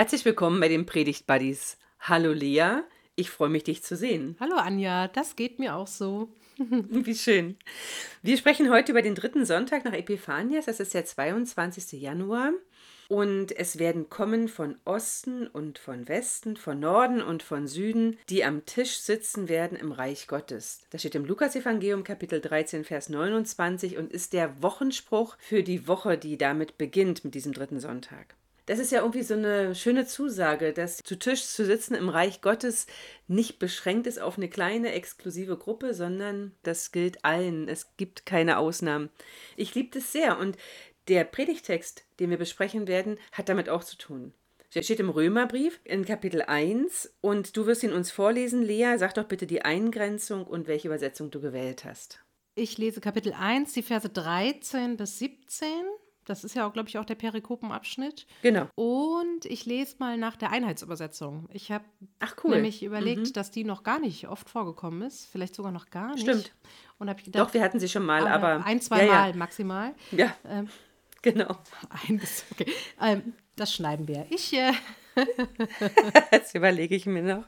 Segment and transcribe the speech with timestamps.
[0.00, 1.76] Herzlich willkommen bei den Predigt Buddies.
[2.00, 2.78] Hallo Lea,
[3.16, 4.34] ich freue mich, dich zu sehen.
[4.40, 6.32] Hallo Anja, das geht mir auch so.
[6.56, 7.58] Wie schön.
[8.22, 12.00] Wir sprechen heute über den dritten Sonntag nach Epiphanias, das ist der 22.
[12.00, 12.52] Januar.
[13.08, 18.42] Und es werden kommen von Osten und von Westen, von Norden und von Süden, die
[18.42, 20.80] am Tisch sitzen werden im Reich Gottes.
[20.88, 26.16] Das steht im Lukasevangelium Kapitel 13, Vers 29 und ist der Wochenspruch für die Woche,
[26.16, 28.39] die damit beginnt, mit diesem dritten Sonntag.
[28.70, 32.40] Das ist ja irgendwie so eine schöne Zusage, dass zu Tisch zu sitzen im Reich
[32.40, 32.86] Gottes
[33.26, 37.68] nicht beschränkt ist auf eine kleine exklusive Gruppe, sondern das gilt allen.
[37.68, 39.10] Es gibt keine Ausnahmen.
[39.56, 40.56] Ich liebe das sehr und
[41.08, 44.34] der Predigtext, den wir besprechen werden, hat damit auch zu tun.
[44.72, 48.62] Der steht im Römerbrief in Kapitel 1 und du wirst ihn uns vorlesen.
[48.62, 52.20] Lea, sag doch bitte die Eingrenzung und welche Übersetzung du gewählt hast.
[52.54, 55.66] Ich lese Kapitel 1, die Verse 13 bis 17.
[56.30, 58.24] Das ist ja auch, glaube ich, auch der Perikopenabschnitt.
[58.42, 58.68] Genau.
[58.76, 61.48] Und ich lese mal nach der Einheitsübersetzung.
[61.52, 61.84] Ich habe
[62.44, 62.54] cool.
[62.54, 63.32] nämlich überlegt, mhm.
[63.32, 65.26] dass die noch gar nicht oft vorgekommen ist.
[65.26, 66.20] Vielleicht sogar noch gar nicht.
[66.20, 66.52] Stimmt.
[67.00, 68.64] Und habe ich gedacht, Doch, wir hatten sie schon mal, aber.
[68.64, 69.36] Ein, zwei ja, Mal ja.
[69.36, 69.92] maximal.
[70.12, 70.36] Ja.
[70.48, 70.68] Ähm,
[71.22, 71.56] genau.
[72.06, 72.72] Ein bis, okay.
[73.00, 74.26] Ähm, das schneiden wir.
[74.30, 74.52] Ich.
[74.52, 74.72] Äh
[76.30, 77.44] das überlege ich mir noch.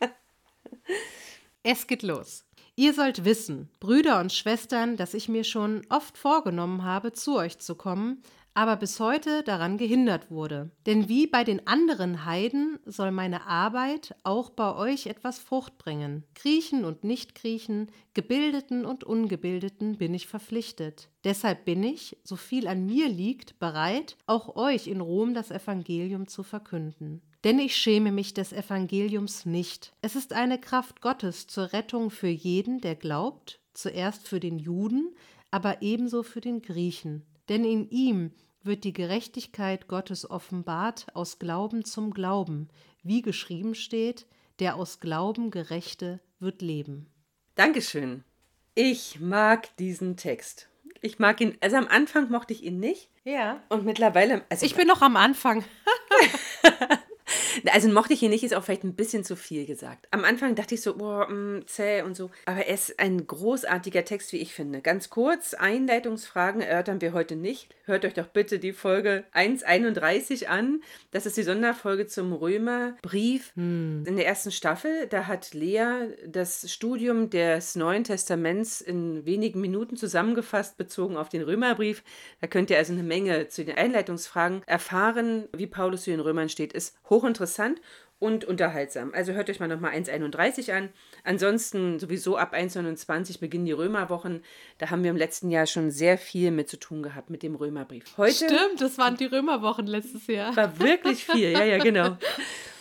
[1.62, 2.46] es geht los.
[2.78, 7.58] Ihr sollt wissen, Brüder und Schwestern, dass ich mir schon oft vorgenommen habe, zu euch
[7.58, 8.22] zu kommen,
[8.54, 10.70] aber bis heute daran gehindert wurde.
[10.86, 16.22] Denn wie bei den anderen Heiden soll meine Arbeit auch bei euch etwas Frucht bringen.
[16.36, 21.08] Kriechen und Nichtkriechen, Gebildeten und Ungebildeten bin ich verpflichtet.
[21.24, 26.28] Deshalb bin ich, so viel an mir liegt, bereit, auch euch in Rom das Evangelium
[26.28, 27.22] zu verkünden.
[27.44, 29.92] Denn ich schäme mich des Evangeliums nicht.
[30.02, 35.14] Es ist eine Kraft Gottes zur Rettung für jeden, der glaubt, zuerst für den Juden,
[35.50, 37.24] aber ebenso für den Griechen.
[37.48, 38.32] Denn in ihm
[38.62, 42.68] wird die Gerechtigkeit Gottes offenbart aus Glauben zum Glauben,
[43.02, 44.26] wie geschrieben steht,
[44.58, 47.06] der aus Glauben Gerechte wird leben.
[47.54, 48.24] Dankeschön.
[48.74, 50.68] Ich mag diesen Text.
[51.00, 53.08] Ich mag ihn, also am Anfang mochte ich ihn nicht.
[53.24, 53.62] Ja.
[53.68, 54.44] Und mittlerweile.
[54.48, 55.64] Also ich bin noch am Anfang.
[57.72, 60.06] Also mochte ich ihn nicht, ist auch vielleicht ein bisschen zu viel gesagt.
[60.10, 62.30] Am Anfang dachte ich so, boah, mh, zäh und so.
[62.46, 64.80] Aber er ist ein großartiger Text, wie ich finde.
[64.80, 67.74] Ganz kurz, Einleitungsfragen erörtern wir heute nicht.
[67.84, 70.82] Hört euch doch bitte die Folge 1.31 an.
[71.10, 74.04] Das ist die Sonderfolge zum Römerbrief hm.
[74.06, 75.06] in der ersten Staffel.
[75.08, 81.42] Da hat Lea das Studium des Neuen Testaments in wenigen Minuten zusammengefasst, bezogen auf den
[81.42, 82.02] Römerbrief.
[82.40, 86.48] Da könnt ihr also eine Menge zu den Einleitungsfragen erfahren, wie Paulus zu den Römern
[86.48, 86.72] steht.
[86.72, 87.57] Ist hochinteressant
[88.18, 89.12] und unterhaltsam.
[89.14, 90.88] Also hört euch mal nochmal 1,31 an.
[91.24, 94.42] Ansonsten sowieso ab 1,29 beginnen die Römerwochen.
[94.78, 97.54] Da haben wir im letzten Jahr schon sehr viel mit zu tun gehabt mit dem
[97.54, 98.16] Römerbrief.
[98.16, 100.56] Heute Stimmt, das waren die Römerwochen letztes Jahr.
[100.56, 102.16] War wirklich viel, ja, ja, genau.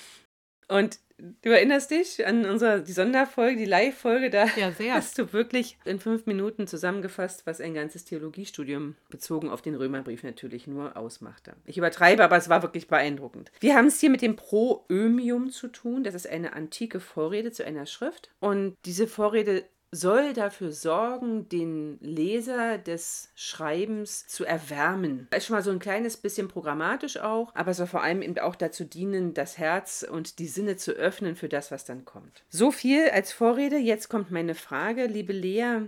[0.68, 1.00] Und
[1.42, 4.94] Du erinnerst dich an unsere die Sonderfolge, die Live-Folge, da ja, sehr.
[4.94, 10.24] hast du wirklich in fünf Minuten zusammengefasst, was ein ganzes Theologiestudium bezogen auf den Römerbrief
[10.24, 11.56] natürlich nur ausmachte.
[11.66, 13.52] Ich übertreibe, aber es war wirklich beeindruckend.
[13.60, 16.04] Wir haben es hier mit dem Proömium zu tun.
[16.04, 18.30] Das ist eine antike Vorrede zu einer Schrift.
[18.40, 25.28] Und diese Vorrede soll dafür sorgen, den Leser des Schreibens zu erwärmen.
[25.36, 28.56] Ist schon mal so ein kleines bisschen programmatisch auch, aber soll vor allem eben auch
[28.56, 32.44] dazu dienen, das Herz und die Sinne zu öffnen für das, was dann kommt.
[32.50, 33.78] So viel als Vorrede.
[33.78, 35.82] Jetzt kommt meine Frage, liebe Lea.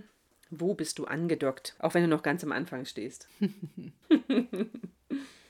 [0.52, 1.76] Wo bist du angedockt?
[1.78, 3.28] Auch wenn du noch ganz am Anfang stehst.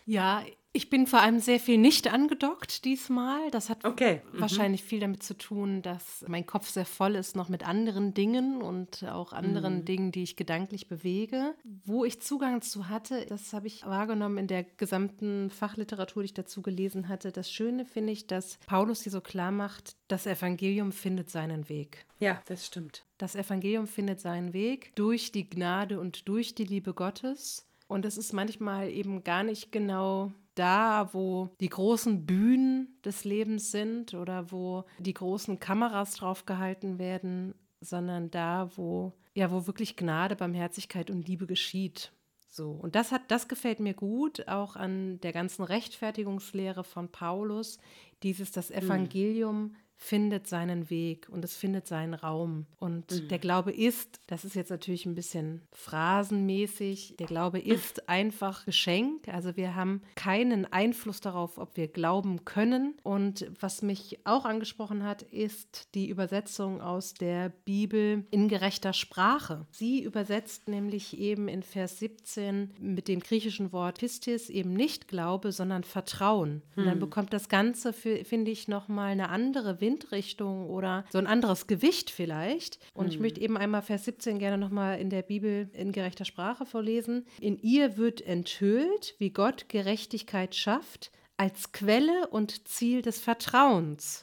[0.05, 3.49] ja, ich bin vor allem sehr viel nicht angedockt diesmal.
[3.49, 4.21] Das hat okay.
[4.31, 4.41] mhm.
[4.41, 8.61] wahrscheinlich viel damit zu tun, dass mein Kopf sehr voll ist noch mit anderen Dingen
[8.61, 9.85] und auch anderen mhm.
[9.85, 11.55] Dingen, die ich gedanklich bewege.
[11.85, 16.33] Wo ich Zugang zu hatte, das habe ich wahrgenommen in der gesamten Fachliteratur, die ich
[16.35, 17.31] dazu gelesen hatte.
[17.31, 22.05] Das Schöne finde ich, dass Paulus hier so klar macht, das Evangelium findet seinen Weg.
[22.19, 23.05] Ja, das stimmt.
[23.17, 27.65] Das Evangelium findet seinen Weg durch die Gnade und durch die Liebe Gottes.
[27.87, 33.71] Und es ist manchmal eben gar nicht genau da, wo die großen Bühnen des Lebens
[33.71, 39.95] sind oder wo die großen Kameras drauf gehalten werden, sondern da, wo ja, wo wirklich
[39.95, 42.11] Gnade, Barmherzigkeit und Liebe geschieht.
[42.49, 47.77] So, und das hat, das gefällt mir gut, auch an der ganzen Rechtfertigungslehre von Paulus,
[48.23, 52.65] dieses, das Evangelium findet seinen Weg und es findet seinen Raum.
[52.79, 53.27] Und Mhm.
[53.27, 59.27] der Glaube ist, das ist jetzt natürlich ein bisschen phrasenmäßig, der Glaube ist einfach Geschenk.
[59.27, 62.95] Also wir haben keinen Einfluss darauf, ob wir glauben können.
[63.03, 69.65] Und was mich auch angesprochen hat, ist die Übersetzung aus der Bibel in gerechter Sprache.
[69.71, 75.51] Sie übersetzt nämlich eben in Vers 17 mit dem griechischen Wort Pistis eben nicht Glaube,
[75.51, 76.61] sondern Vertrauen.
[76.75, 81.27] Und dann bekommt das Ganze, fi- finde ich, nochmal eine andere Windrichtung oder so ein
[81.27, 82.79] anderes Gewicht vielleicht.
[82.93, 86.65] Und ich möchte eben einmal Vers 17 gerne nochmal in der Bibel in gerechter Sprache
[86.65, 87.25] vorlesen.
[87.41, 94.21] In ihr wird enthüllt, wie Gott Gerechtigkeit schafft, als Quelle und Ziel des Vertrauens.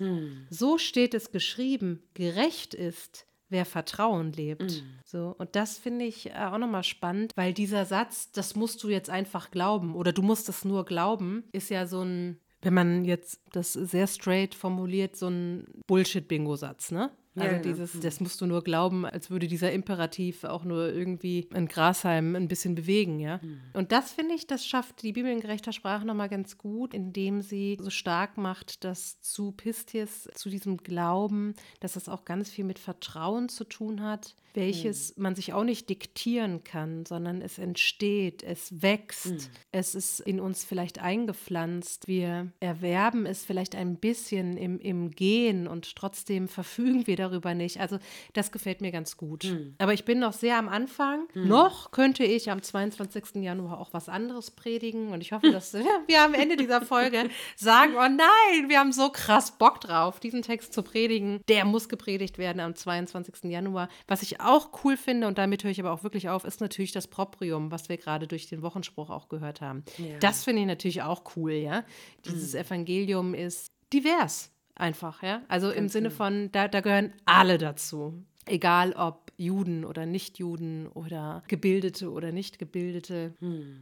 [0.50, 4.84] So steht es geschrieben, gerecht ist, wer Vertrauen lebt.
[5.04, 8.88] So, und das finde ich äh, auch nochmal spannend, weil dieser Satz, das musst du
[8.88, 13.04] jetzt einfach glauben oder du musst es nur glauben, ist ja so ein, wenn man
[13.04, 17.10] jetzt das sehr straight formuliert, so ein Bullshit-Bingo-Satz, ne?
[17.36, 21.48] Ja, Also dieses, das musst du nur glauben, als würde dieser Imperativ auch nur irgendwie
[21.52, 23.40] ein Grashalm ein bisschen bewegen, ja.
[23.74, 27.42] Und das finde ich, das schafft die Bibel in gerechter Sprache nochmal ganz gut, indem
[27.42, 32.64] sie so stark macht, dass zu Pistis, zu diesem Glauben, dass das auch ganz viel
[32.64, 38.42] mit Vertrauen zu tun hat, welches man sich auch nicht diktieren kann, sondern es entsteht,
[38.42, 42.08] es wächst, es ist in uns vielleicht eingepflanzt.
[42.08, 47.80] Wir erwerben es vielleicht ein bisschen im, im Gehen und trotzdem verfügen wir darüber nicht.
[47.80, 47.98] Also
[48.32, 49.44] das gefällt mir ganz gut.
[49.78, 51.26] Aber ich bin noch sehr am Anfang.
[51.34, 53.36] Noch könnte ich am 22.
[53.36, 55.74] Januar auch was anderes predigen und ich hoffe, dass
[56.06, 60.42] wir am Ende dieser Folge sagen, oh nein, wir haben so krass Bock drauf, diesen
[60.42, 61.40] Text zu predigen.
[61.48, 63.44] Der muss gepredigt werden am 22.
[63.44, 63.88] Januar.
[64.06, 66.92] Was ich auch cool finde, und damit höre ich aber auch wirklich auf, ist natürlich
[66.92, 69.84] das Proprium, was wir gerade durch den Wochenspruch auch gehört haben.
[69.98, 70.18] Ja.
[70.20, 71.84] Das finde ich natürlich auch cool, ja.
[72.24, 75.42] Dieses Evangelium ist divers einfach, ja.
[75.48, 78.22] Also im Sinne von, da, da gehören alle dazu.
[78.46, 83.34] Egal ob Juden oder Nichtjuden oder Gebildete oder Nicht-Gebildete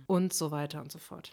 [0.06, 1.32] und so weiter und so fort.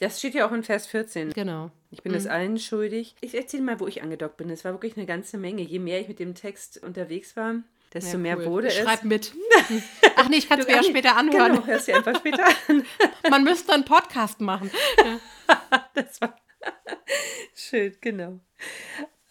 [0.00, 1.30] Das steht ja auch in Vers 14.
[1.30, 1.70] Genau.
[1.90, 3.14] Ich bin es allen schuldig.
[3.20, 4.50] Ich erzähle mal, wo ich angedockt bin.
[4.50, 5.62] Es war wirklich eine ganze Menge.
[5.62, 7.54] Je mehr ich mit dem Text unterwegs war,
[7.94, 8.46] desto mehr cool.
[8.46, 8.84] wurde ich es.
[8.84, 9.32] Schreib mit.
[10.16, 11.52] Ach nee, ich kann es mir ja später anhören.
[11.52, 12.84] Genau, hörst du einfach später an.
[13.30, 14.70] Man müsste einen Podcast machen.
[15.94, 16.34] Das war
[17.54, 18.40] schön, genau.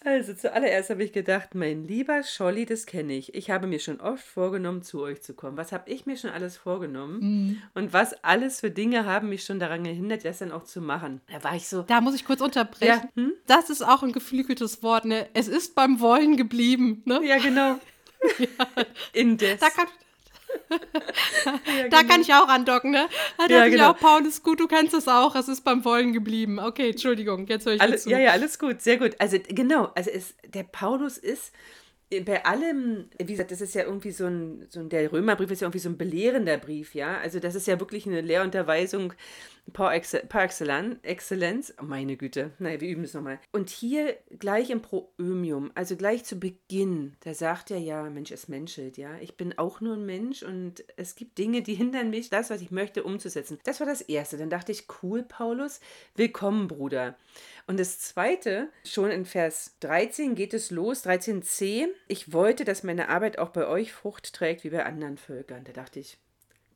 [0.03, 3.35] Also zuallererst habe ich gedacht, mein lieber Scholli, das kenne ich.
[3.35, 5.57] Ich habe mir schon oft vorgenommen, zu euch zu kommen.
[5.57, 7.19] Was habe ich mir schon alles vorgenommen?
[7.19, 7.61] Mhm.
[7.75, 11.21] Und was alles für Dinge haben mich schon daran gehindert, das dann auch zu machen?
[11.31, 12.87] Da war ich so, Da muss ich kurz unterbrechen.
[12.87, 13.33] Ja, hm?
[13.45, 15.27] Das ist auch ein geflügeltes Wort, ne?
[15.35, 17.21] Es ist beim Wollen geblieben, ne?
[17.23, 17.79] ja genau.
[19.13, 19.59] Indes.
[19.59, 19.87] Da kann,
[21.65, 22.11] ja, da genau.
[22.11, 23.07] kann ich auch andocken, ne?
[23.37, 23.91] Da dachte Ja, ich genau.
[23.91, 26.59] auch, Paul ist gut, du kennst es auch, es ist beim Wollen geblieben.
[26.59, 28.09] Okay, Entschuldigung, jetzt höre ich Alles, zu.
[28.09, 29.15] ja, ja, alles gut, sehr gut.
[29.19, 31.53] Also genau, also es, der Paulus ist
[32.25, 35.61] bei allem, wie gesagt, das ist ja irgendwie so ein, so ein, der Römerbrief ist
[35.61, 37.17] ja irgendwie so ein belehrender Brief, ja.
[37.19, 39.13] Also das ist ja wirklich eine Lehrunterweisung
[39.73, 41.73] par, excel, par excellen- Exzellenz.
[41.81, 43.39] Oh, meine Güte, naja, wir üben es nochmal.
[43.51, 48.47] Und hier gleich im Proömium, also gleich zu Beginn, da sagt er ja, Mensch, es
[48.47, 49.17] menschelt, ja.
[49.19, 52.61] Ich bin auch nur ein Mensch und es gibt Dinge, die hindern mich, das, was
[52.61, 53.59] ich möchte, umzusetzen.
[53.63, 54.37] Das war das Erste.
[54.37, 55.79] Dann dachte ich, cool, Paulus,
[56.15, 57.15] willkommen, Bruder.
[57.67, 61.87] Und das zweite, schon in Vers 13 geht es los, 13c.
[62.07, 65.63] Ich wollte, dass meine Arbeit auch bei euch Frucht trägt wie bei anderen Völkern.
[65.63, 66.17] Da dachte ich,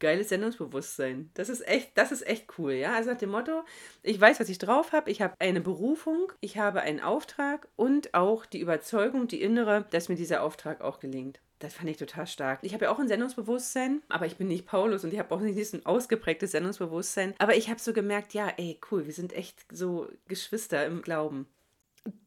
[0.06, 1.31] geiles Sendungsbewusstsein.
[1.34, 2.94] Das ist echt, das ist echt cool, ja.
[2.94, 3.63] Also nach dem Motto,
[4.04, 8.13] ich weiß, was ich drauf habe, ich habe eine Berufung, ich habe einen Auftrag und
[8.13, 11.40] auch die Überzeugung, die innere, dass mir dieser Auftrag auch gelingt.
[11.57, 12.59] Das fand ich total stark.
[12.62, 15.40] Ich habe ja auch ein Sendungsbewusstsein, aber ich bin nicht Paulus und ich habe auch
[15.40, 17.33] nicht so ein ausgeprägtes Sendungsbewusstsein.
[17.40, 21.47] Aber ich habe so gemerkt, ja, ey, cool, wir sind echt so Geschwister im Glauben.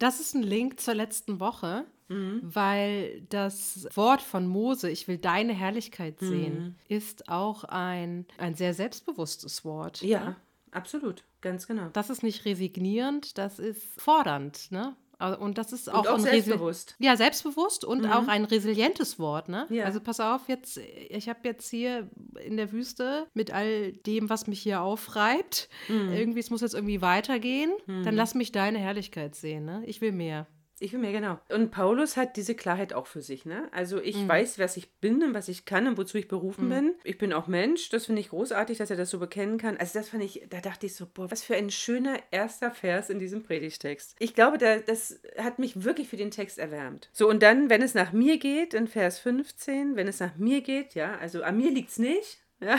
[0.00, 2.40] Das ist ein Link zur letzten Woche, Mhm.
[2.42, 6.26] weil das Wort von Mose, ich will deine Herrlichkeit Mhm.
[6.28, 10.02] sehen, ist auch ein, ein sehr selbstbewusstes Wort.
[10.02, 10.36] Ja, ne?
[10.70, 11.88] absolut, ganz genau.
[11.92, 14.96] Das ist nicht resignierend, das ist fordernd, ne?
[15.40, 16.94] Und das ist auch, auch ein Resi- selbstbewusst.
[17.00, 19.66] Ja, selbstbewusst und auch ein resilientes Wort, ne?
[19.68, 19.84] Ja.
[19.84, 22.08] Also pass auf, jetzt, ich habe jetzt hier
[22.44, 27.02] in der Wüste mit all dem, was mich hier aufreibt, irgendwie, es muss jetzt irgendwie
[27.02, 29.82] weitergehen, dann lass mich deine Herrlichkeit sehen, ne?
[29.86, 30.46] Ich will mehr.
[30.80, 31.38] Ich will mehr, genau.
[31.48, 33.68] Und Paulus hat diese Klarheit auch für sich, ne?
[33.72, 34.28] Also ich Mhm.
[34.28, 36.94] weiß, was ich bin und was ich kann und wozu ich berufen bin.
[37.04, 39.76] Ich bin auch Mensch, das finde ich großartig, dass er das so bekennen kann.
[39.76, 43.10] Also das fand ich, da dachte ich so, boah, was für ein schöner erster Vers
[43.10, 44.16] in diesem Predigtext.
[44.18, 47.08] Ich glaube, da, das hat mich wirklich für den Text erwärmt.
[47.12, 50.60] So, und dann, wenn es nach mir geht, in Vers 15, wenn es nach mir
[50.60, 52.78] geht, ja, also an mir liegt es nicht, ja.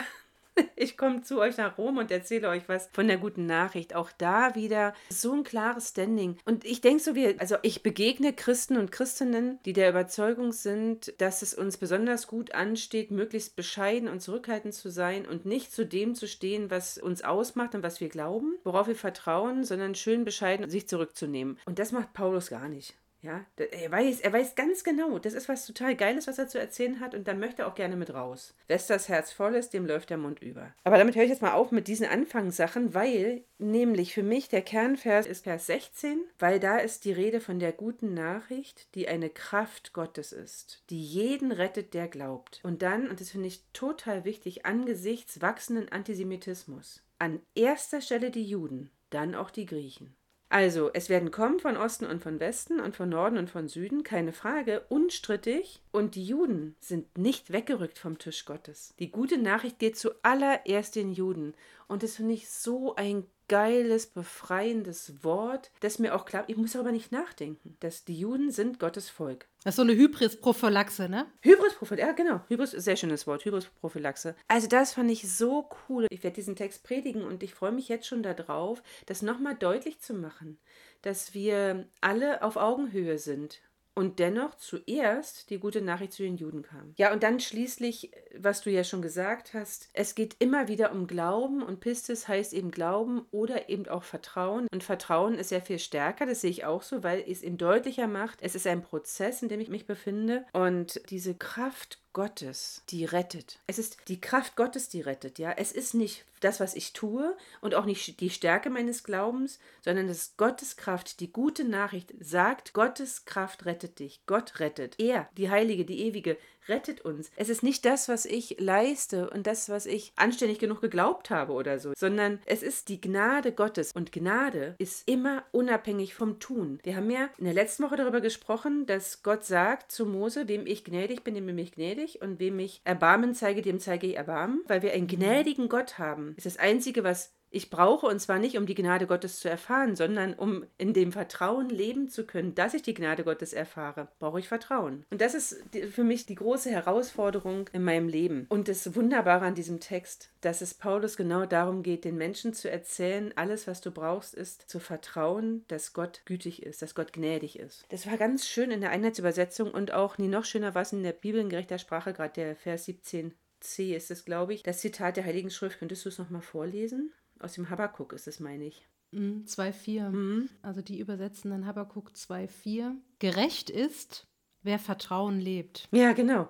[0.76, 3.96] Ich komme zu euch nach Rom und erzähle euch was von der guten Nachricht.
[3.96, 6.38] Auch da wieder so ein klares Standing.
[6.46, 11.14] Und ich denke so, wie, also ich begegne Christen und Christinnen, die der Überzeugung sind,
[11.20, 15.86] dass es uns besonders gut ansteht, möglichst bescheiden und zurückhaltend zu sein und nicht zu
[15.86, 20.26] dem zu stehen, was uns ausmacht und was wir glauben, worauf wir vertrauen, sondern schön
[20.26, 21.58] bescheiden sich zurückzunehmen.
[21.66, 22.96] Und das macht Paulus gar nicht.
[23.22, 26.58] Ja, er weiß, er weiß ganz genau, das ist was total Geiles, was er zu
[26.58, 28.54] erzählen hat und da möchte er auch gerne mit raus.
[28.68, 30.74] Wes das Herz voll ist, dem läuft der Mund über.
[30.86, 34.62] Aber damit höre ich jetzt mal auf mit diesen Anfangssachen, weil nämlich für mich der
[34.62, 39.30] Kernvers ist Vers 16, weil da ist die Rede von der guten Nachricht, die eine
[39.30, 42.62] Kraft Gottes ist, die jeden rettet, der glaubt.
[42.64, 48.46] Und dann, und das finde ich total wichtig, angesichts wachsenden Antisemitismus, an erster Stelle die
[48.46, 50.16] Juden, dann auch die Griechen.
[50.52, 54.02] Also, es werden kommen von Osten und von Westen und von Norden und von Süden,
[54.02, 55.80] keine Frage, unstrittig.
[55.92, 58.96] Und die Juden sind nicht weggerückt vom Tisch Gottes.
[58.98, 61.54] Die gute Nachricht geht zuallererst den Juden.
[61.88, 66.50] Und das finde ich so ein geiles, befreiendes Wort, das mir auch klappt.
[66.50, 69.48] Ich muss aber nicht nachdenken, dass die Juden sind Gottes Volk.
[69.66, 71.26] Das ist so eine Hybris-Prophylaxe, ne?
[71.42, 72.40] Hybris-Prophylaxe, ja genau.
[72.48, 74.36] Hybris, sehr schönes Wort, Hybris-Prophylaxe.
[74.48, 76.08] Also das fand ich so cool.
[76.10, 80.00] Ich werde diesen Text predigen und ich freue mich jetzt schon darauf, das nochmal deutlich
[80.00, 80.58] zu machen,
[81.02, 83.60] dass wir alle auf Augenhöhe sind
[84.00, 86.94] und dennoch zuerst die gute Nachricht zu den Juden kam.
[86.96, 91.06] Ja, und dann schließlich, was du ja schon gesagt hast, es geht immer wieder um
[91.06, 94.70] Glauben und Pistis heißt eben Glauben oder eben auch Vertrauen.
[94.72, 98.08] Und Vertrauen ist ja viel stärker, das sehe ich auch so, weil es ihm deutlicher
[98.08, 103.06] macht, es ist ein Prozess, in dem ich mich befinde und diese Kraft Gottes, die
[103.06, 103.60] rettet.
[103.68, 105.52] Es ist die Kraft Gottes, die rettet, ja.
[105.52, 110.10] Es ist nicht das, was ich tue und auch nicht die Stärke meines Glaubens, sondern
[110.10, 111.20] es ist Gottes Kraft.
[111.20, 114.22] Die gute Nachricht sagt, Gottes Kraft rettet dich.
[114.26, 114.96] Gott rettet.
[115.00, 116.38] Er, die Heilige, die Ewige,
[116.70, 117.32] rettet uns.
[117.36, 121.54] Es ist nicht das, was ich leiste und das, was ich anständig genug geglaubt habe
[121.54, 123.92] oder so, sondern es ist die Gnade Gottes.
[123.94, 126.80] Und Gnade ist immer unabhängig vom Tun.
[126.84, 130.66] Wir haben ja in der letzten Woche darüber gesprochen, dass Gott sagt zu Mose, wem
[130.66, 134.18] ich gnädig bin, dem bin ich gnädig und wem ich Erbarmen zeige, dem zeige ich
[134.18, 134.62] Erbarmen.
[134.68, 138.58] Weil wir einen gnädigen Gott haben, ist das Einzige, was ich brauche, und zwar nicht,
[138.58, 142.74] um die Gnade Gottes zu erfahren, sondern um in dem Vertrauen leben zu können, dass
[142.74, 145.06] ich die Gnade Gottes erfahre, brauche ich Vertrauen.
[145.10, 148.46] Und das ist für mich die große Herausforderung in meinem Leben.
[148.50, 152.70] Und das Wunderbare an diesem Text, dass es Paulus genau darum geht, den Menschen zu
[152.70, 157.60] erzählen, alles, was du brauchst, ist zu vertrauen, dass Gott gütig ist, dass Gott gnädig
[157.60, 157.86] ist.
[157.90, 161.04] Das war ganz schön in der Einheitsübersetzung und auch nie noch schöner war es in
[161.04, 163.34] der Bibel in gerechter Sprache, gerade der Vers 17.
[163.60, 164.64] C ist es, glaube ich.
[164.64, 167.12] Das Zitat der Heiligen Schrift, könntest du es nochmal vorlesen?
[167.40, 168.88] Aus dem Habakuk ist es, meine ich.
[169.14, 170.10] 2,4.
[170.10, 170.50] Mhm, mhm.
[170.62, 172.96] Also die übersetzen dann Habakuk 2,4.
[173.20, 174.28] Gerecht ist,
[174.62, 175.88] wer Vertrauen lebt.
[175.92, 176.50] Ja, genau.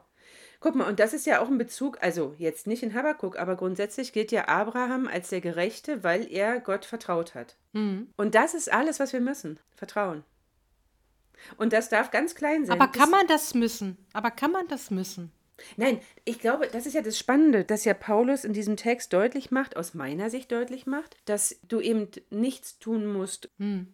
[0.59, 3.55] Guck mal, und das ist ja auch ein Bezug, also jetzt nicht in Habakuk, aber
[3.55, 7.55] grundsätzlich gilt ja Abraham als der Gerechte, weil er Gott vertraut hat.
[7.71, 8.09] Mhm.
[8.17, 9.57] Und das ist alles, was wir müssen.
[9.75, 10.23] Vertrauen.
[11.55, 12.79] Und das darf ganz klein sein.
[12.79, 13.97] Aber kann man das müssen?
[14.11, 15.31] Aber kann man das müssen?
[15.77, 19.51] Nein, ich glaube, das ist ja das Spannende, dass ja Paulus in diesem Text deutlich
[19.51, 23.49] macht, aus meiner Sicht deutlich macht, dass du eben nichts tun musst.
[23.57, 23.93] Hm.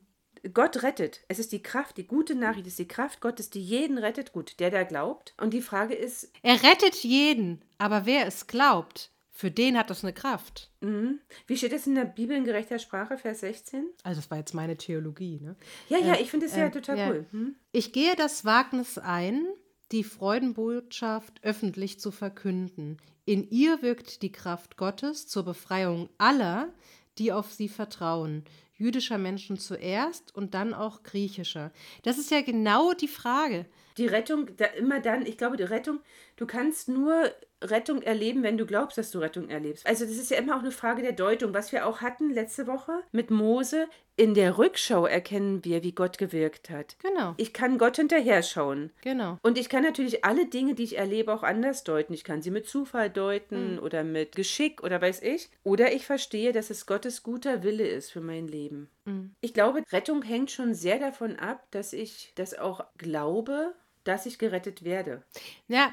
[0.54, 1.22] Gott rettet.
[1.28, 4.32] Es ist die Kraft, die gute Nachricht ist die Kraft Gottes, die jeden rettet.
[4.32, 5.34] Gut, der, der glaubt.
[5.40, 6.32] Und die Frage ist.
[6.44, 10.72] Er rettet jeden, aber wer es glaubt, für den hat das eine Kraft.
[10.80, 11.20] Mhm.
[11.48, 13.86] Wie steht es in der Bibel in gerechter Sprache, Vers 16?
[14.04, 15.56] Also, das war jetzt meine Theologie, ne?
[15.90, 17.10] Ja, ja, äh, ich finde es ja äh, total ja.
[17.10, 17.26] cool.
[17.32, 17.56] Hm?
[17.72, 19.46] Ich gehe das Wagnis ein,
[19.92, 22.98] die Freudenbotschaft öffentlich zu verkünden.
[23.26, 26.74] In ihr wirkt die Kraft Gottes zur Befreiung aller,
[27.18, 28.44] die auf sie vertrauen.
[28.78, 31.72] Jüdischer Menschen zuerst und dann auch griechischer.
[32.04, 33.66] Das ist ja genau die Frage.
[33.98, 36.02] Die Rettung, da immer dann, ich glaube, die Rettung,
[36.36, 37.32] du kannst nur
[37.64, 39.86] Rettung erleben, wenn du glaubst, dass du Rettung erlebst.
[39.86, 41.54] Also das ist ja immer auch eine Frage der Deutung.
[41.54, 46.18] Was wir auch hatten letzte Woche mit Mose, in der Rückschau erkennen wir, wie Gott
[46.18, 46.96] gewirkt hat.
[47.00, 47.34] Genau.
[47.38, 48.92] Ich kann Gott hinterher schauen.
[49.02, 49.38] Genau.
[49.42, 52.14] Und ich kann natürlich alle Dinge, die ich erlebe, auch anders deuten.
[52.14, 53.80] Ich kann sie mit Zufall deuten mhm.
[53.80, 55.50] oder mit Geschick oder weiß ich.
[55.64, 58.90] Oder ich verstehe, dass es Gottes guter Wille ist für mein Leben.
[59.06, 59.36] Mhm.
[59.42, 63.74] Ich glaube, Rettung hängt schon sehr davon ab, dass ich das auch glaube
[64.06, 65.24] dass ich gerettet werde.
[65.68, 65.92] Ja,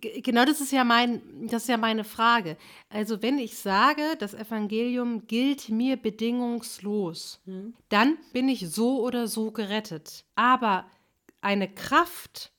[0.00, 2.56] genau das ist ja mein, das ist ja meine Frage.
[2.90, 7.74] Also wenn ich sage, das Evangelium gilt mir bedingungslos, hm.
[7.88, 10.24] dann bin ich so oder so gerettet.
[10.34, 10.86] Aber
[11.40, 12.52] eine Kraft,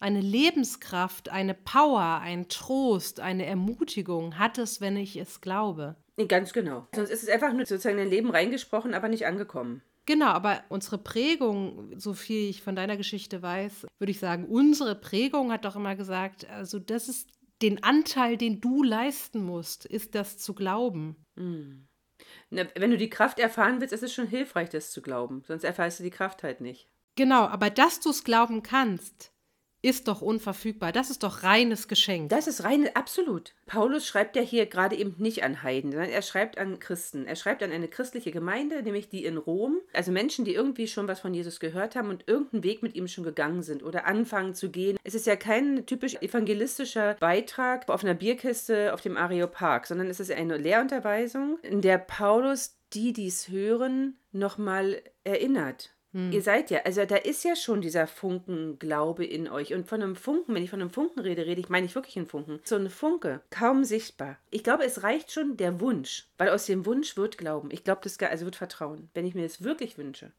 [0.00, 5.96] eine Lebenskraft, eine Power, ein Trost, eine Ermutigung hat es, wenn ich es glaube.
[6.26, 6.88] Ganz genau.
[6.94, 9.82] Sonst ist es einfach nur sozusagen in dein Leben reingesprochen, aber nicht angekommen.
[10.08, 14.94] Genau, aber unsere Prägung, so viel ich von deiner Geschichte weiß, würde ich sagen, unsere
[14.94, 17.28] Prägung hat doch immer gesagt, also das ist
[17.60, 21.26] den Anteil, den du leisten musst, ist das zu glauben.
[21.34, 21.88] Mhm.
[22.48, 25.42] Na, wenn du die Kraft erfahren willst, ist es schon hilfreich, das zu glauben.
[25.46, 26.88] Sonst erfährst du die Kraft halt nicht.
[27.16, 29.34] Genau, aber dass du es glauben kannst,
[29.88, 30.92] ist doch unverfügbar.
[30.92, 32.28] Das ist doch reines Geschenk.
[32.28, 33.54] Das ist rein, absolut.
[33.66, 37.26] Paulus schreibt ja hier gerade eben nicht an Heiden, sondern er schreibt an Christen.
[37.26, 39.80] Er schreibt an eine christliche Gemeinde, nämlich die in Rom.
[39.92, 43.08] Also Menschen, die irgendwie schon was von Jesus gehört haben und irgendeinen Weg mit ihm
[43.08, 44.98] schon gegangen sind oder anfangen zu gehen.
[45.04, 50.20] Es ist ja kein typisch evangelistischer Beitrag auf einer Bierkiste auf dem Areopag, sondern es
[50.20, 55.94] ist eine Lehrunterweisung, in der Paulus die, die es hören, nochmal erinnert.
[56.32, 59.74] Ihr seid ja, also da ist ja schon dieser Funken Glaube in euch.
[59.74, 62.16] Und von einem Funken, wenn ich von einem Funken rede, rede ich, meine ich wirklich
[62.16, 62.60] einen Funken.
[62.64, 64.36] So ein Funke, kaum sichtbar.
[64.50, 67.70] Ich glaube, es reicht schon der Wunsch, weil aus dem Wunsch wird Glauben.
[67.70, 70.32] Ich glaube, das also wird Vertrauen, wenn ich mir das wirklich wünsche.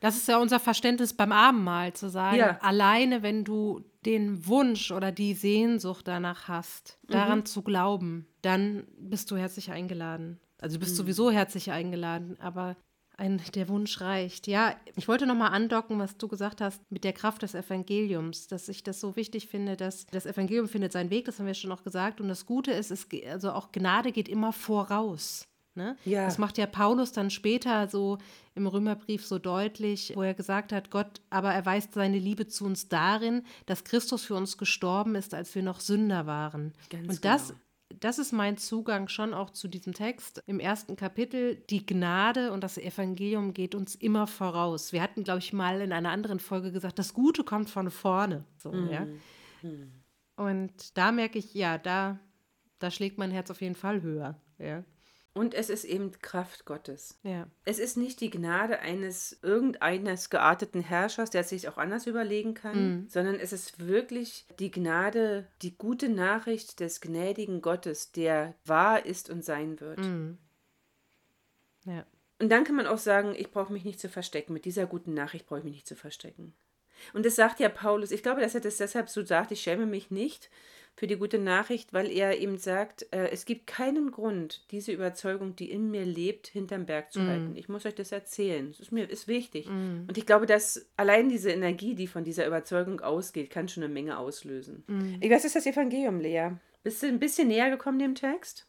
[0.00, 2.58] Das ist ja unser Verständnis beim Abendmahl, zu sagen, ja.
[2.60, 7.46] alleine wenn du den Wunsch oder die Sehnsucht danach hast, daran mhm.
[7.46, 10.38] zu glauben, dann bist du herzlich eingeladen.
[10.60, 10.96] Also du bist mhm.
[10.96, 12.76] sowieso herzlich eingeladen, aber
[13.16, 14.46] ein, der Wunsch reicht.
[14.46, 18.68] Ja, ich wollte nochmal andocken, was du gesagt hast mit der Kraft des Evangeliums, dass
[18.68, 21.70] ich das so wichtig finde, dass das Evangelium findet seinen Weg, das haben wir schon
[21.70, 22.20] noch gesagt.
[22.20, 25.46] Und das Gute ist, es, also auch Gnade geht immer voraus.
[25.76, 25.96] Ne?
[26.04, 26.24] Ja.
[26.24, 28.18] Das macht ja Paulus dann später so
[28.54, 32.88] im Römerbrief so deutlich, wo er gesagt hat, Gott aber erweist seine Liebe zu uns
[32.88, 36.72] darin, dass Christus für uns gestorben ist, als wir noch Sünder waren.
[36.90, 37.58] Ganz und das genau
[38.04, 40.42] das ist mein Zugang schon auch zu diesem Text.
[40.44, 44.92] Im ersten Kapitel, die Gnade und das Evangelium geht uns immer voraus.
[44.92, 48.44] Wir hatten, glaube ich, mal in einer anderen Folge gesagt, das Gute kommt von vorne.
[48.58, 48.90] So, mm.
[48.90, 49.06] ja?
[49.62, 49.90] Mm.
[50.36, 52.18] Und da merke ich, ja, da,
[52.78, 54.38] da schlägt mein Herz auf jeden Fall höher.
[54.58, 54.84] Ja.
[55.34, 57.18] Und es ist eben Kraft Gottes.
[57.24, 57.48] Ja.
[57.64, 62.54] Es ist nicht die Gnade eines irgendeines gearteten Herrschers, der es sich auch anders überlegen
[62.54, 63.08] kann, mhm.
[63.08, 69.28] sondern es ist wirklich die Gnade, die gute Nachricht des gnädigen Gottes, der wahr ist
[69.28, 69.98] und sein wird.
[69.98, 70.38] Mhm.
[71.84, 72.06] Ja.
[72.38, 74.52] Und dann kann man auch sagen, ich brauche mich nicht zu verstecken.
[74.52, 76.54] Mit dieser guten Nachricht brauche ich mich nicht zu verstecken.
[77.12, 78.12] Und das sagt ja Paulus.
[78.12, 80.48] Ich glaube, dass er das deshalb so sagt, ich schäme mich nicht,
[80.96, 85.56] für die gute Nachricht, weil er eben sagt, äh, es gibt keinen Grund, diese Überzeugung,
[85.56, 87.26] die in mir lebt, hinterm Berg zu mm.
[87.26, 87.56] halten.
[87.56, 88.70] Ich muss euch das erzählen.
[88.70, 89.66] Das ist mir ist wichtig.
[89.66, 90.06] Mm.
[90.06, 93.92] Und ich glaube, dass allein diese Energie, die von dieser Überzeugung ausgeht, kann schon eine
[93.92, 94.84] Menge auslösen.
[94.86, 95.30] Mm.
[95.30, 96.50] Was ist das Evangelium, Lea?
[96.84, 98.66] Bist du ein bisschen näher gekommen dem Text?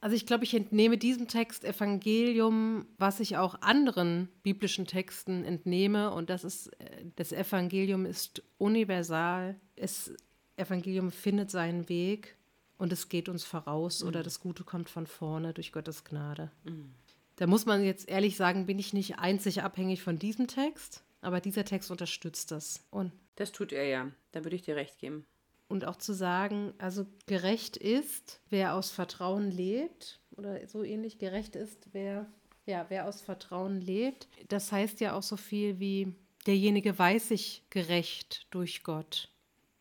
[0.00, 6.12] Also ich glaube, ich entnehme diesem Text Evangelium, was ich auch anderen biblischen Texten entnehme.
[6.12, 9.56] Und das ist, äh, das Evangelium ist universal.
[9.74, 10.14] Es
[10.58, 12.36] Evangelium findet seinen Weg
[12.78, 14.08] und es geht uns voraus mhm.
[14.08, 16.50] oder das Gute kommt von vorne durch Gottes Gnade.
[16.64, 16.94] Mhm.
[17.36, 21.40] Da muss man jetzt ehrlich sagen, bin ich nicht einzig abhängig von diesem Text, aber
[21.40, 22.84] dieser Text unterstützt das.
[22.90, 25.24] Und das tut er ja, da würde ich dir recht geben.
[25.68, 31.56] Und auch zu sagen, also gerecht ist, wer aus Vertrauen lebt, oder so ähnlich gerecht
[31.56, 32.26] ist, wer,
[32.64, 34.28] ja, wer aus Vertrauen lebt.
[34.48, 36.14] Das heißt ja auch so viel wie,
[36.46, 39.30] derjenige weiß sich gerecht durch Gott.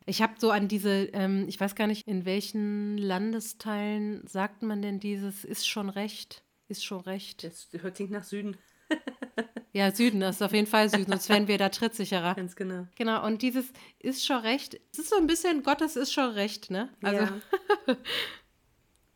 [0.10, 4.82] Ich habe so an diese, ähm, ich weiß gar nicht, in welchen Landesteilen sagt man
[4.82, 7.44] denn dieses, ist schon recht, ist schon recht.
[7.44, 8.56] Das hört klingt nach Süden.
[9.74, 12.36] ja, Süden, das ist auf jeden Fall Süden, sonst wären wir da trittsicherer.
[12.36, 12.88] Ganz genau.
[12.96, 13.66] Genau, und dieses
[14.00, 16.90] ist schon recht, es ist so ein bisschen, Gottes ist schon recht, ne?
[17.02, 17.42] Also, ja.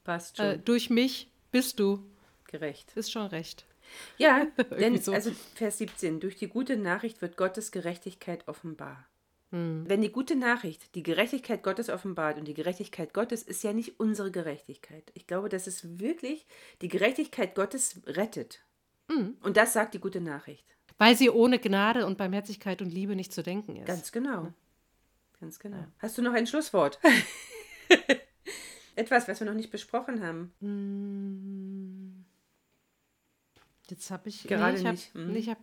[0.04, 0.46] Passt schon.
[0.46, 2.06] Äh, durch mich bist du
[2.48, 2.92] gerecht.
[2.98, 3.66] Ist schon recht.
[4.18, 4.46] Ja,
[4.80, 5.14] denn, so.
[5.14, 9.08] also Vers 17, durch die gute Nachricht wird Gottes Gerechtigkeit offenbar.
[9.52, 9.84] Hm.
[9.88, 14.00] Wenn die gute Nachricht die Gerechtigkeit Gottes offenbart und die Gerechtigkeit Gottes ist ja nicht
[14.00, 15.12] unsere Gerechtigkeit.
[15.14, 16.46] Ich glaube, dass es wirklich
[16.82, 18.62] die Gerechtigkeit Gottes rettet.
[19.10, 19.38] Hm.
[19.42, 20.66] Und das sagt die gute Nachricht.
[20.98, 23.88] Weil sie ohne Gnade und Barmherzigkeit und Liebe nicht zu denken ist.
[23.88, 24.54] Ganz genau.
[25.40, 25.78] Ganz genau.
[25.78, 25.92] Ja.
[26.00, 27.00] Hast du noch ein Schlusswort?
[28.96, 30.54] Etwas, was wir noch nicht besprochen haben.
[30.62, 32.26] Hm.
[33.90, 35.08] Jetzt habe ich gerade nee, ich nicht.
[35.10, 35.36] Hab, hm.
[35.36, 35.60] Ich habe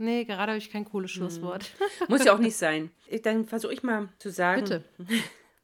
[0.00, 1.64] Nee, gerade habe ich kein cooles Schlusswort.
[1.98, 2.06] Hm.
[2.08, 2.90] Muss ja auch nicht sein.
[3.22, 4.84] Dann versuche ich mal zu sagen, Bitte.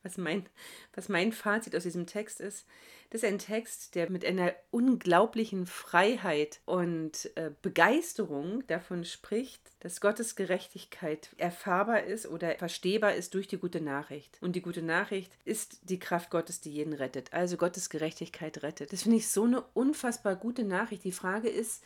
[0.03, 0.47] Was, mein,
[0.95, 2.65] was mein Fazit aus diesem Text ist.
[3.11, 10.01] Das ist ein Text, der mit einer unglaublichen Freiheit und äh, Begeisterung davon spricht, dass
[10.01, 14.39] Gottes Gerechtigkeit erfahrbar ist oder verstehbar ist durch die gute Nachricht.
[14.41, 17.33] Und die gute Nachricht ist die Kraft Gottes, die jeden rettet.
[17.33, 18.93] Also Gottes Gerechtigkeit rettet.
[18.93, 21.03] Das finde ich so eine unfassbar gute Nachricht.
[21.03, 21.83] Die Frage ist,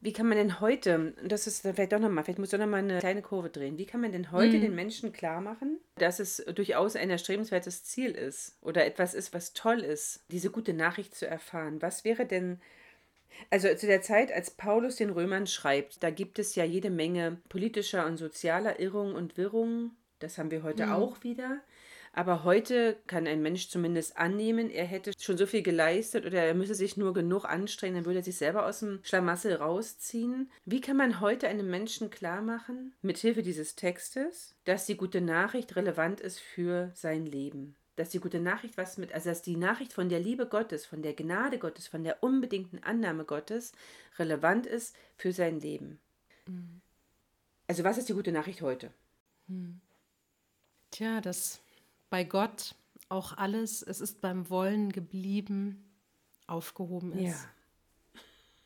[0.00, 2.80] wie kann man denn heute, das ist vielleicht doch nochmal, vielleicht muss ich doch nochmal
[2.80, 4.62] eine kleine Kurve drehen, wie kann man denn heute mhm.
[4.62, 9.54] den Menschen klar machen, dass es durchaus ein erstrebenswertes Ziel ist oder etwas ist, was
[9.54, 11.82] toll ist, diese gute Nachricht zu erfahren?
[11.82, 12.60] Was wäre denn,
[13.50, 17.38] also zu der Zeit, als Paulus den Römern schreibt, da gibt es ja jede Menge
[17.48, 20.92] politischer und sozialer Irrungen und Wirrungen, das haben wir heute mhm.
[20.92, 21.60] auch wieder.
[22.18, 26.54] Aber heute kann ein Mensch zumindest annehmen, er hätte schon so viel geleistet oder er
[26.54, 30.50] müsse sich nur genug anstrengen, dann würde er sich selber aus dem Schlamassel rausziehen.
[30.64, 35.76] Wie kann man heute einem Menschen klar machen, mithilfe dieses Textes, dass die gute Nachricht
[35.76, 37.76] relevant ist für sein Leben?
[37.94, 41.02] dass die gute Nachricht was mit, also dass die Nachricht von der Liebe Gottes, von
[41.02, 43.72] der Gnade Gottes, von der unbedingten Annahme Gottes
[44.20, 45.98] relevant ist für sein Leben.
[46.46, 46.80] Mhm.
[47.66, 48.92] Also was ist die gute Nachricht heute?
[49.48, 49.80] Mhm.
[50.92, 51.60] Tja, dass
[52.10, 52.74] bei Gott
[53.08, 55.84] auch alles, es ist beim Wollen geblieben,
[56.46, 57.48] aufgehoben ist.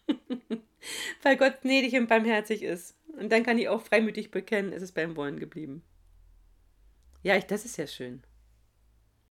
[0.08, 0.16] Ja.
[1.22, 2.96] Weil Gott gnädig und barmherzig ist.
[3.18, 5.82] Und dann kann ich auch freimütig bekennen, es ist beim Wollen geblieben.
[7.22, 8.22] Ja, ich, das ist ja schön.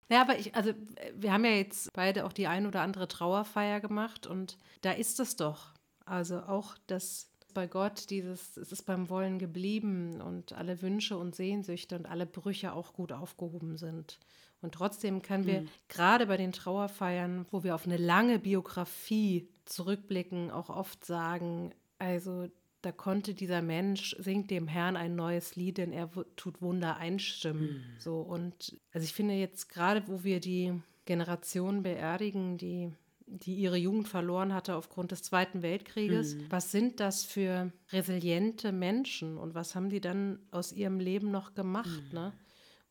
[0.09, 0.73] Ja, aber ich, also
[1.15, 5.19] wir haben ja jetzt beide auch die ein oder andere Trauerfeier gemacht und da ist
[5.19, 5.73] es doch.
[6.05, 11.35] Also auch das bei Gott, dieses, es ist beim Wollen geblieben und alle Wünsche und
[11.35, 14.19] Sehnsüchte und alle Brüche auch gut aufgehoben sind.
[14.61, 15.69] Und trotzdem können wir mhm.
[15.87, 22.47] gerade bei den Trauerfeiern, wo wir auf eine lange Biografie zurückblicken, auch oft sagen, also
[22.81, 27.67] da konnte dieser Mensch, singt dem Herrn ein neues Lied, denn er tut Wunder einstimmen.
[27.67, 27.99] Mhm.
[27.99, 30.73] So, und also ich finde jetzt gerade, wo wir die
[31.05, 32.91] Generation beerdigen, die,
[33.31, 36.45] die ihre Jugend verloren hatte aufgrund des Zweiten Weltkrieges, mhm.
[36.49, 41.53] was sind das für resiliente Menschen und was haben die dann aus ihrem Leben noch
[41.53, 42.03] gemacht?
[42.09, 42.13] Mhm.
[42.13, 42.33] Ne?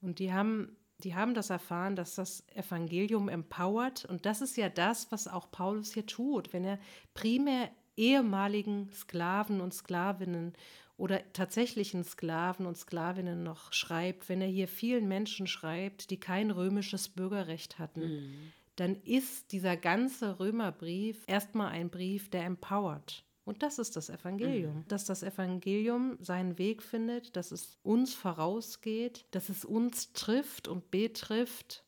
[0.00, 4.04] Und die haben die haben das erfahren, dass das Evangelium empowert.
[4.04, 6.52] Und das ist ja das, was auch Paulus hier tut.
[6.52, 6.78] Wenn er
[7.14, 10.54] primär ehemaligen Sklaven und Sklavinnen
[10.96, 16.50] oder tatsächlichen Sklaven und Sklavinnen noch schreibt, wenn er hier vielen Menschen schreibt, die kein
[16.50, 18.52] römisches Bürgerrecht hatten, mhm.
[18.80, 23.26] Dann ist dieser ganze Römerbrief erstmal ein Brief, der empowert.
[23.44, 24.76] Und das ist das Evangelium.
[24.76, 24.88] Mhm.
[24.88, 30.90] Dass das Evangelium seinen Weg findet, dass es uns vorausgeht, dass es uns trifft und
[30.90, 31.84] betrifft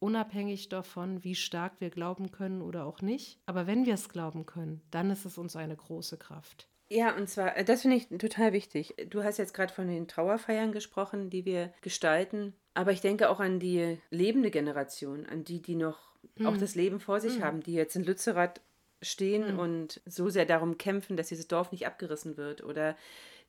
[0.00, 3.38] unabhängig davon, wie stark wir glauben können oder auch nicht.
[3.46, 6.66] Aber wenn wir es glauben können, dann ist es uns eine große Kraft.
[6.88, 8.94] Ja, und zwar, äh, das finde ich total wichtig.
[9.08, 12.52] Du hast jetzt gerade von den Trauerfeiern gesprochen, die wir gestalten.
[12.74, 16.46] Aber ich denke auch an die lebende Generation, an die, die noch hm.
[16.46, 17.44] auch das Leben vor sich hm.
[17.44, 18.60] haben, die jetzt in Lützerath
[19.00, 19.58] stehen hm.
[19.58, 22.96] und so sehr darum kämpfen, dass dieses Dorf nicht abgerissen wird oder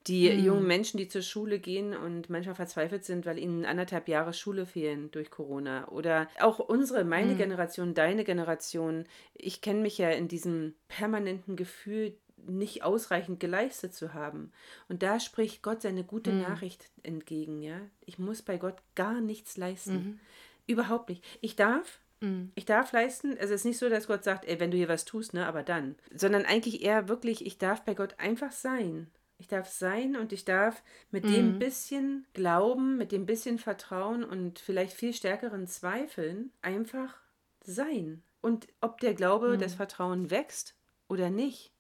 [0.08, 0.44] die mhm.
[0.44, 4.66] jungen Menschen, die zur Schule gehen und manchmal verzweifelt sind, weil ihnen anderthalb Jahre Schule
[4.66, 5.88] fehlen durch Corona.
[5.88, 7.38] Oder auch unsere, meine mhm.
[7.38, 9.06] Generation, deine Generation.
[9.34, 14.52] Ich kenne mich ja in diesem permanenten Gefühl, nicht ausreichend geleistet zu haben.
[14.90, 16.42] Und da spricht Gott seine gute mhm.
[16.42, 17.80] Nachricht entgegen, ja.
[18.02, 19.94] Ich muss bei Gott gar nichts leisten.
[19.94, 20.20] Mhm.
[20.68, 21.24] Überhaupt nicht.
[21.40, 22.52] Ich darf, mhm.
[22.56, 23.38] ich darf leisten.
[23.38, 25.46] Also es ist nicht so, dass Gott sagt, ey, wenn du hier was tust, ne,
[25.46, 25.96] aber dann.
[26.14, 29.08] Sondern eigentlich eher wirklich, ich darf bei Gott einfach sein.
[29.38, 31.34] Ich darf sein und ich darf mit mhm.
[31.34, 37.20] dem bisschen Glauben, mit dem bisschen Vertrauen und vielleicht viel stärkeren Zweifeln einfach
[37.66, 38.24] sein.
[38.42, 39.60] Und ob der Glaube, mhm.
[39.60, 40.76] das Vertrauen wächst
[41.08, 41.72] oder nicht,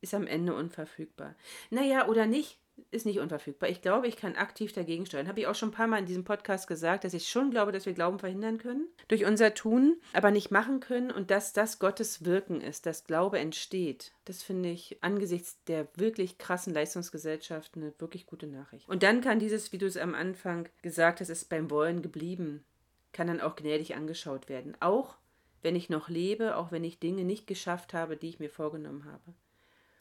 [0.00, 1.34] ist am Ende unverfügbar.
[1.70, 2.58] Naja, oder nicht,
[2.90, 3.68] ist nicht unverfügbar.
[3.68, 5.28] Ich glaube, ich kann aktiv dagegen steuern.
[5.28, 7.72] Habe ich auch schon ein paar Mal in diesem Podcast gesagt, dass ich schon glaube,
[7.72, 11.78] dass wir Glauben verhindern können durch unser Tun, aber nicht machen können und dass das
[11.78, 14.12] Gottes Wirken ist, dass Glaube entsteht.
[14.24, 18.88] Das finde ich angesichts der wirklich krassen Leistungsgesellschaft eine wirklich gute Nachricht.
[18.88, 22.64] Und dann kann dieses, wie du es am Anfang gesagt hast, ist beim Wollen geblieben,
[23.12, 24.76] kann dann auch gnädig angeschaut werden.
[24.80, 25.16] Auch
[25.62, 29.04] wenn ich noch lebe, auch wenn ich Dinge nicht geschafft habe, die ich mir vorgenommen
[29.04, 29.34] habe.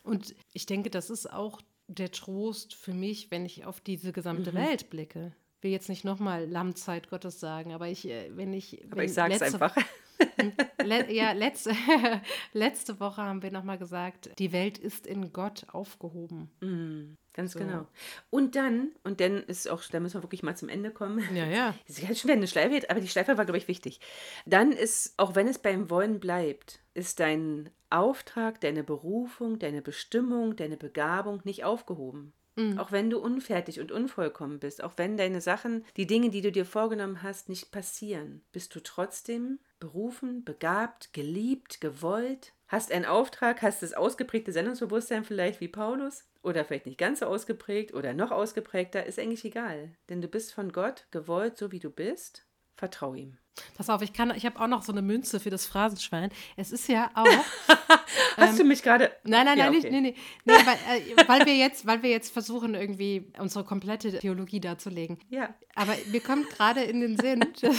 [0.04, 4.52] Und ich denke, das ist auch der Trost für mich, wenn ich auf diese gesamte
[4.52, 4.58] mhm.
[4.58, 5.34] Welt blicke.
[5.58, 8.86] Ich will jetzt nicht nochmal Lammzeit Gottes sagen, aber ich, äh, wenn ich.
[8.92, 9.76] Aber ich sage es einfach.
[10.84, 11.72] Le ja, letzte,
[12.54, 16.50] letzte Woche haben wir nochmal gesagt, die Welt ist in Gott aufgehoben.
[16.60, 17.60] Mm, ganz so.
[17.60, 17.88] genau.
[18.30, 21.24] Und dann, und dann ist auch, da müssen wir wirklich mal zum Ende kommen.
[21.36, 21.76] Ja, ja.
[21.88, 24.00] Das ist schon wieder eine Schleife, aber die Schleife war, glaube ich, wichtig.
[24.46, 30.56] Dann ist, auch wenn es beim Wollen bleibt, ist dein Auftrag, deine Berufung, deine Bestimmung,
[30.56, 32.34] deine Begabung nicht aufgehoben.
[32.56, 32.78] Mhm.
[32.78, 36.52] Auch wenn du unfertig und unvollkommen bist, auch wenn deine Sachen, die Dinge, die du
[36.52, 43.62] dir vorgenommen hast, nicht passieren, bist du trotzdem berufen, begabt, geliebt, gewollt, hast einen Auftrag,
[43.62, 48.32] hast das ausgeprägte Sendungsbewusstsein vielleicht wie Paulus oder vielleicht nicht ganz so ausgeprägt oder noch
[48.32, 49.96] ausgeprägter, ist eigentlich egal.
[50.10, 52.46] Denn du bist von Gott gewollt, so wie du bist.
[52.80, 53.38] Vertrau ihm.
[53.76, 56.32] Pass auf, ich kann, ich habe auch noch so eine Münze für das Phrasenschwein.
[56.56, 57.26] Es ist ja auch.
[58.38, 59.12] Hast ähm, du mich gerade.
[59.26, 59.90] Nein, nein, ja, nein, okay.
[59.90, 60.16] nicht, nee, nee,
[60.46, 65.18] nee weil, äh, weil, wir jetzt, weil wir jetzt versuchen, irgendwie unsere komplette Theologie darzulegen.
[65.28, 65.54] Ja.
[65.76, 67.76] Aber mir kommt gerade in den Sinn, dass,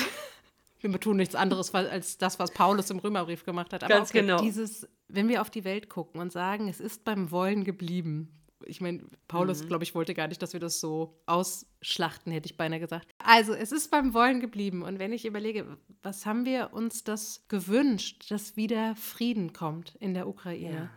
[0.82, 3.82] wir tun nichts anderes als das, was Paulus im Römerbrief gemacht hat.
[3.82, 4.42] Aber Ganz okay, genau.
[4.42, 8.80] Dieses, wenn wir auf die Welt gucken und sagen, es ist beim Wollen geblieben, Ich
[8.80, 9.68] meine, Paulus, mhm.
[9.68, 13.10] glaube ich, wollte gar nicht, dass wir das so ausschlachten, hätte ich beinahe gesagt.
[13.18, 14.82] Also, es ist beim Wollen geblieben.
[14.82, 20.14] Und wenn ich überlege, was haben wir uns das gewünscht, dass wieder Frieden kommt in
[20.14, 20.74] der Ukraine?
[20.74, 20.90] Ja.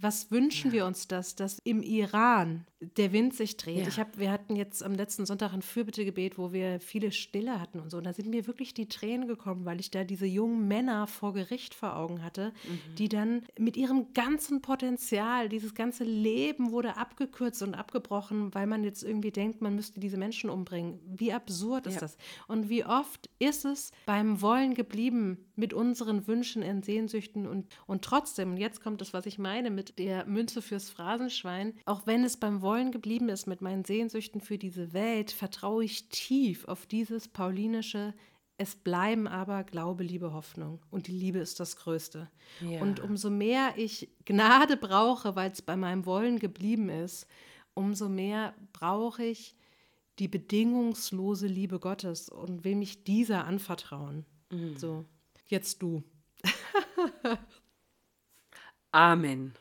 [0.00, 0.72] Was wünschen ja.
[0.74, 3.78] wir uns das, dass im Iran der Wind sich dreht?
[3.78, 3.88] Ja.
[3.88, 7.80] Ich hab, wir hatten jetzt am letzten Sonntag ein Fürbittegebet, wo wir viele Stille hatten
[7.80, 7.98] und so.
[7.98, 11.32] Und da sind mir wirklich die Tränen gekommen, weil ich da diese jungen Männer vor
[11.32, 12.94] Gericht vor Augen hatte, mhm.
[12.96, 18.84] die dann mit ihrem ganzen Potenzial, dieses ganze Leben wurde abgekürzt und abgebrochen, weil man
[18.84, 21.00] jetzt irgendwie denkt, man müsste diese Menschen umbringen.
[21.06, 22.00] Wie absurd ist ja.
[22.00, 22.16] das?
[22.46, 28.02] Und wie oft ist es beim Wollen geblieben mit unseren Wünschen und Sehnsüchten und, und
[28.02, 31.74] trotzdem, und jetzt kommt das, was ich meine mit der Münze fürs Phrasenschwein.
[31.84, 36.08] Auch wenn es beim Wollen geblieben ist mit meinen Sehnsüchten für diese Welt, vertraue ich
[36.08, 38.14] tief auf dieses paulinische
[38.60, 40.80] es bleiben aber Glaube, Liebe, Hoffnung.
[40.90, 42.28] Und die Liebe ist das Größte.
[42.60, 42.80] Ja.
[42.80, 47.28] Und umso mehr ich Gnade brauche, weil es bei meinem Wollen geblieben ist,
[47.74, 49.54] umso mehr brauche ich
[50.18, 54.26] die bedingungslose Liebe Gottes und will mich dieser anvertrauen.
[54.50, 54.76] Mhm.
[54.76, 55.04] So,
[55.46, 56.02] jetzt du.
[58.90, 59.54] Amen.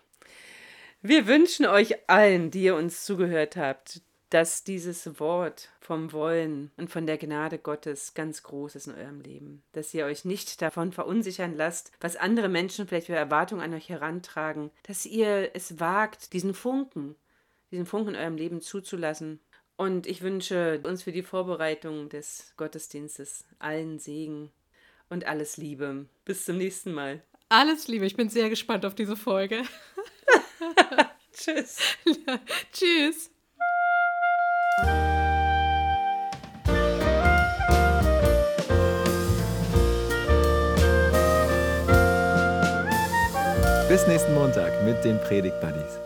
[1.02, 6.90] Wir wünschen euch allen, die ihr uns zugehört habt, dass dieses Wort vom Wollen und
[6.90, 9.64] von der Gnade Gottes ganz groß ist in eurem Leben.
[9.72, 13.90] Dass ihr euch nicht davon verunsichern lasst, was andere Menschen vielleicht für Erwartungen an euch
[13.90, 14.72] herantragen.
[14.84, 17.16] Dass ihr es wagt, diesen Funken,
[17.72, 19.40] diesen Funken in eurem Leben zuzulassen.
[19.78, 24.52] Und ich wünsche uns für die Vorbereitung des Gottesdienstes allen Segen
[25.10, 26.08] und alles Liebe.
[26.26, 27.22] Bis zum nächsten Mal.
[27.50, 28.06] Alles Liebe.
[28.06, 29.62] Ich bin sehr gespannt auf diese Folge.
[31.44, 31.78] Tschüss.
[32.06, 32.40] Ja,
[32.74, 33.30] tschüss.
[43.88, 46.00] Bis nächsten Montag mit den Predigt Buddies.